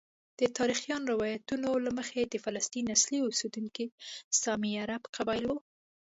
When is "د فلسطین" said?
2.25-2.85